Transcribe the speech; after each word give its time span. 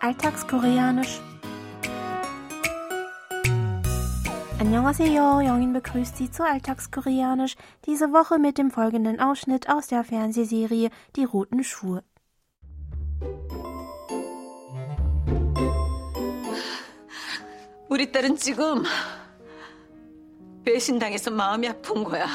Alltagskoreanisch. 0.00 1.20
Annyeonghaseyo, 4.58 5.40
Jongin 5.40 5.72
begrüßt 5.72 6.16
Sie 6.16 6.30
zu 6.30 6.44
Alltagskoreanisch, 6.44 7.56
diese 7.84 8.12
Woche 8.12 8.38
mit 8.38 8.56
dem 8.58 8.70
folgenden 8.70 9.20
Ausschnitt 9.20 9.68
aus 9.68 9.88
der 9.88 10.04
Fernsehserie 10.04 10.90
Die 11.16 11.24
roten 11.24 11.62
Schuhe. 11.62 12.02
우리 17.88 18.10
딸은 18.10 18.36
지금 18.36 18.84
배신당해서 20.64 21.30
마음이 21.30 21.68
아픈 21.68 22.02
거야. 22.02 22.26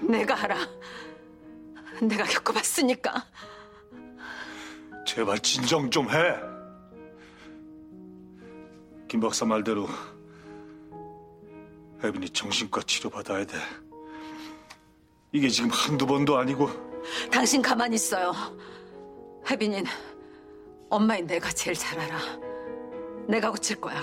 내가 0.00 0.42
알아. 0.42 0.56
내가 2.02 2.24
겪어봤으니까. 2.24 3.24
제발 5.13 5.37
진정 5.37 5.87
좀 5.91 6.09
해. 6.09 6.35
김 9.07 9.19
박사 9.19 9.45
말대로 9.45 9.87
혜빈이 12.03 12.29
정신과 12.31 12.81
치료 12.81 13.11
받아야 13.11 13.45
돼. 13.45 13.55
이게 15.31 15.49
지금 15.49 15.69
한두 15.69 16.07
번도 16.07 16.35
아니고 16.35 16.67
당신 17.31 17.61
가만히 17.61 17.93
있어요. 17.93 18.33
혜빈인 19.47 19.85
엄마인 20.89 21.27
내가 21.27 21.51
제일 21.51 21.75
잘 21.75 21.99
알아. 21.99 22.17
내가 23.27 23.51
고칠 23.51 23.79
거야. 23.79 24.01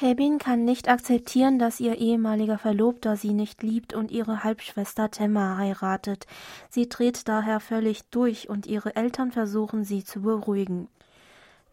Hebin 0.00 0.38
kann 0.38 0.64
nicht 0.64 0.88
akzeptieren, 0.88 1.58
dass 1.58 1.78
ihr 1.78 1.98
ehemaliger 1.98 2.56
Verlobter 2.56 3.16
sie 3.16 3.34
nicht 3.34 3.62
liebt 3.62 3.92
und 3.92 4.10
ihre 4.10 4.44
Halbschwester 4.44 5.10
Temma 5.10 5.58
heiratet. 5.58 6.26
Sie 6.70 6.88
dreht 6.88 7.28
daher 7.28 7.60
völlig 7.60 8.08
durch 8.08 8.48
und 8.48 8.66
ihre 8.66 8.96
Eltern 8.96 9.30
versuchen 9.30 9.84
sie 9.84 10.02
zu 10.02 10.22
beruhigen. 10.22 10.88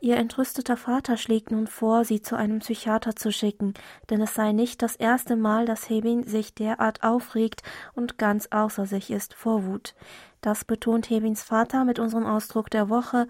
Ihr 0.01 0.17
entrüsteter 0.17 0.75
Vater 0.75 1.15
schlägt 1.15 1.51
nun 1.51 1.67
vor, 1.67 2.03
sie 2.03 2.21
zu 2.21 2.35
einem 2.35 2.59
Psychiater 2.59 3.15
zu 3.15 3.31
schicken, 3.31 3.73
denn 4.09 4.19
es 4.19 4.35
sei 4.35 4.51
nicht 4.51 4.81
das 4.81 4.97
erste 4.97 5.37
Mal, 5.37 5.65
dass 5.65 5.89
Hebin 5.89 6.25
sich 6.25 6.53
derart 6.53 7.03
aufregt 7.03 7.63
und 7.95 8.17
ganz 8.17 8.49
außer 8.51 8.85
sich 8.85 9.09
ist 9.09 9.35
vor 9.35 9.63
Wut. 9.63 9.95
Das 10.41 10.65
betont 10.65 11.09
Hebins 11.09 11.43
Vater 11.43 11.85
mit 11.85 11.97
unserem 11.97 12.25
Ausdruck 12.25 12.69
der 12.71 12.89
Woche 12.89 13.29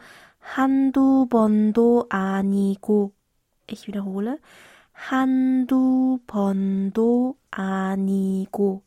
Handu 0.55 1.27
Bondo 1.27 2.07
Anigo. 2.09 3.13
Ich 3.67 3.85
wiederhole. 3.85 4.39
한두 4.96 6.20
번도 6.26 7.36
아니고. 7.50 8.82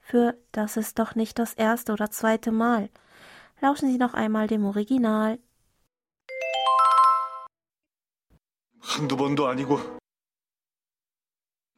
Für 0.00 0.36
das 0.52 0.76
ist 0.76 0.98
doch 0.98 1.14
nicht 1.14 1.38
das 1.38 1.54
erste 1.54 1.92
oder 1.92 2.10
zweite 2.10 2.52
Mal. 2.52 2.90
Lauschen 3.60 3.90
Sie 3.90 3.98
noch 3.98 4.14
einmal 4.14 4.46
dem 4.46 4.64
Original. 4.64 5.38
한두 8.80 9.16
번도 9.16 9.46
아니고 9.46 9.78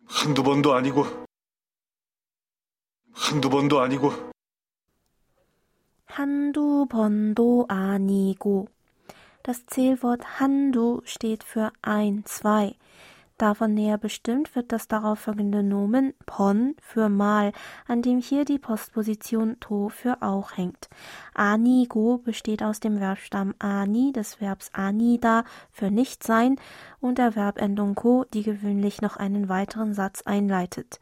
한두 0.07 0.43
번도 0.43 0.73
아니고 0.73 1.05
한두 3.13 3.51
번도 3.51 3.81
아니고 3.81 4.13
한두 6.07 6.87
번도 6.87 7.67
아니고. 7.69 8.69
Das 9.43 9.67
Zählwort 9.67 10.41
한두 10.41 11.03
steht 11.05 11.45
für 11.45 11.71
ein, 11.83 12.25
zwei. 12.25 12.77
Davon 13.40 13.74
näher 13.74 13.98
bestimmt 13.98 14.54
wird 14.54 14.74
das 14.74 14.90
darauf 14.90 15.20
folgende 15.20 15.64
Nomen 15.64 16.14
pon 16.26 16.76
für 16.82 17.08
mal, 17.08 17.54
an 17.88 18.02
dem 18.02 18.20
hier 18.20 18.44
die 18.44 18.60
Postposition 18.60 19.58
to 19.62 19.88
für 19.88 20.22
auch 20.22 20.58
hängt. 20.58 20.90
Anigo 21.34 22.18
besteht 22.18 22.62
aus 22.62 22.82
dem 22.82 22.98
Verbstamm 22.98 23.56
ani 23.58 24.12
des 24.12 24.42
Verbs 24.42 24.72
anida 24.74 25.46
für 25.72 25.90
nicht 25.90 26.22
sein 26.22 26.58
und 27.00 27.18
der 27.18 27.32
Verbendung 27.32 27.96
ko, 27.96 28.26
die 28.34 28.44
gewöhnlich 28.44 29.02
noch 29.02 29.16
einen 29.16 29.48
weiteren 29.48 29.94
Satz 29.94 30.22
einleitet. 30.24 31.00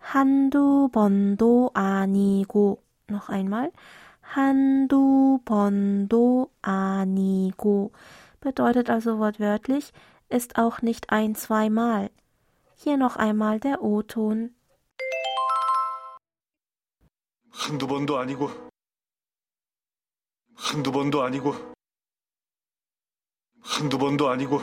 Handu 0.00 0.88
bondo 0.90 1.72
anigo. 1.74 2.78
Noch 3.08 3.30
einmal. 3.30 3.72
Handu 4.22 5.40
bondo 5.44 6.50
anigo 6.62 7.90
bedeutet 8.40 8.90
also 8.90 9.18
wortwörtlich 9.18 9.92
ist 10.33 10.57
auch 10.57 10.81
nicht 10.81 11.09
ein 11.11 11.35
zweimal. 11.35 12.11
Hier 12.75 12.97
noch 12.97 13.15
einmal 13.15 13.59
der 13.59 13.81
O-Ton. 13.81 14.55
한두 17.51 17.87
번도 17.87 18.17
아니고 18.17 18.49
한두 20.55 20.91
번도 20.91 21.23
아니고 21.23 21.73
한두 23.61 23.97
번도 23.97 24.29
아니고 24.29 24.61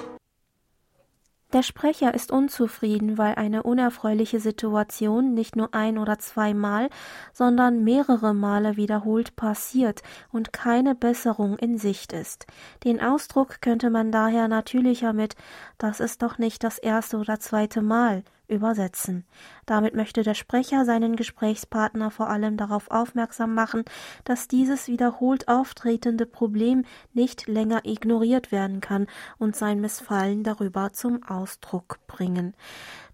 der 1.54 1.64
Sprecher 1.64 2.14
ist 2.14 2.32
unzufrieden, 2.32 3.18
weil 3.18 3.36
eine 3.36 3.64
unerfreuliche 3.64 4.40
Situation 4.40 5.34
nicht 5.34 5.58
nur 5.58 5.74
ein 5.74 5.98
oder 5.98 6.18
zweimal, 6.18 6.90
sondern 7.34 7.84
mehrere 7.84 8.34
Male 8.34 8.78
wiederholt 8.78 9.36
passiert 9.36 10.02
und 10.32 10.54
keine 10.54 10.96
Besserung 10.96 11.58
in 11.58 11.78
Sicht 11.78 12.14
ist. 12.14 12.48
Den 12.86 13.02
Ausdruck 13.02 13.62
könnte 13.62 13.90
man 13.90 14.14
daher 14.14 14.48
natürlicher 14.48 15.12
mit 15.12 15.36
das 15.78 16.00
ist 16.00 16.22
doch 16.22 16.38
nicht 16.38 16.64
das 16.64 16.78
erste 16.78 17.18
oder 17.18 17.40
zweite 17.40 17.82
Mal 17.82 18.24
übersetzen. 18.52 19.26
Damit 19.66 19.96
möchte 19.96 20.24
der 20.24 20.34
Sprecher 20.34 20.86
seinen 20.86 21.16
Gesprächspartner 21.16 22.12
vor 22.12 22.30
allem 22.30 22.58
darauf 22.58 22.92
aufmerksam 22.92 23.54
machen, 23.54 23.84
dass 24.24 24.48
dieses 24.48 24.88
wiederholt 24.88 25.48
auftretende 25.48 26.26
Problem 26.26 26.84
nicht 27.14 27.48
länger 27.48 27.82
ignoriert 27.86 28.52
werden 28.52 28.82
kann 28.82 29.08
und 29.38 29.56
sein 29.56 29.82
Missfallen 29.82 30.44
darüber 30.44 30.94
zum 30.94 31.24
Ausdruck 31.24 32.00
bringen. 32.08 32.54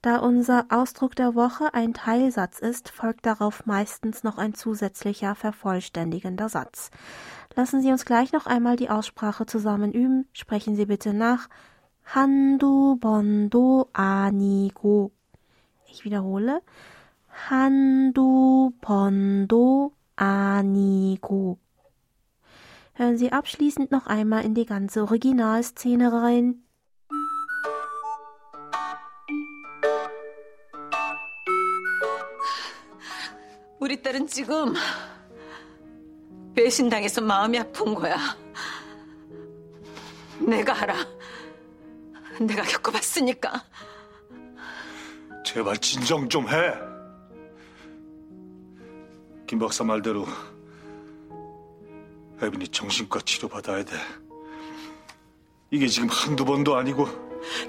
Da 0.01 0.17
unser 0.17 0.65
Ausdruck 0.69 1.15
der 1.15 1.35
Woche 1.35 1.73
ein 1.73 1.93
Teilsatz 1.93 2.59
ist, 2.59 2.89
folgt 2.89 3.25
darauf 3.25 3.65
meistens 3.65 4.23
noch 4.23 4.37
ein 4.37 4.53
zusätzlicher 4.53 5.35
vervollständigender 5.35 6.49
Satz. 6.49 6.91
Lassen 7.55 7.81
Sie 7.81 7.91
uns 7.91 8.05
gleich 8.05 8.33
noch 8.33 8.45
einmal 8.45 8.75
die 8.75 8.89
Aussprache 8.89 9.45
zusammen 9.47 9.91
üben. 9.91 10.27
Sprechen 10.31 10.75
Sie 10.75 10.85
bitte 10.85 11.13
nach. 11.13 11.49
Handu 12.05 12.95
Bondo 12.95 13.89
Anigo. 13.93 15.16
ich 15.86 16.04
wiederhole. 16.04 16.62
한두 17.28 18.72
번도 18.80 19.92
아니고. 20.16 21.58
Hören 22.94 23.16
Sie 23.16 23.32
abschließend 23.32 23.90
noch 23.90 24.06
einmal 24.06 24.44
in 24.44 24.54
die 24.54 24.66
ganze 24.66 25.02
Originalszene 25.02 26.12
rein. 26.12 26.62
우리 33.80 34.00
딸은 34.00 34.28
지금 34.28 34.74
배신당해서 36.54 37.20
마음이 37.20 37.58
아픈 37.58 37.94
거야. 37.94 38.16
내가 40.38 40.80
알아. 40.82 40.94
내가 42.40 42.62
겪어봤으니까. 42.62 43.64
제발 45.47 45.77
진정 45.77 46.27
좀 46.27 46.45
해. 46.49 46.73
김 49.47 49.59
박사 49.59 49.81
말대로 49.81 50.25
혜빈이 52.41 52.67
정신과 52.67 53.21
치료 53.21 53.47
받아야 53.47 53.81
돼. 53.81 53.95
이게 55.71 55.87
지금 55.87 56.09
한두 56.09 56.43
번도 56.43 56.75
아니고 56.75 57.07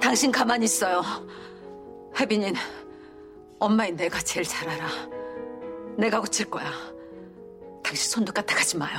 당신 0.01 0.33
가만히 0.33 0.65
있어요. 0.65 1.03
혜빈인 2.19 2.57
엄마인 3.61 3.95
내가 3.95 4.19
제일 4.19 4.45
잘 4.45 4.69
알아. 4.69 4.89
내가 5.97 6.21
고칠 6.21 6.51
거야. 6.51 6.69
당신 7.85 8.11
손도 8.11 8.33
까딱하지 8.33 8.77
마요. 8.77 8.99